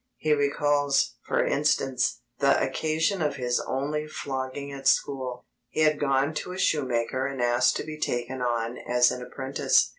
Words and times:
He 0.17 0.33
recalls, 0.33 1.17
for 1.27 1.45
instance, 1.45 2.21
the 2.39 2.59
occasion 2.59 3.21
of 3.21 3.35
his 3.35 3.59
only 3.59 4.07
flogging 4.07 4.71
at 4.71 4.87
school. 4.87 5.45
He 5.69 5.81
had 5.81 5.99
gone 5.99 6.33
to 6.37 6.53
a 6.53 6.57
shoemaker 6.57 7.27
and 7.27 7.39
asked 7.39 7.75
to 7.77 7.83
be 7.83 7.99
taken 7.99 8.41
on 8.41 8.79
as 8.79 9.11
an 9.11 9.21
apprentice. 9.21 9.89